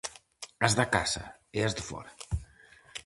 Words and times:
As 0.65 0.73
da 0.79 0.85
casa, 0.95 1.23
e 1.57 1.59
as 1.67 1.75
de 1.77 1.83
fóra. 1.89 2.11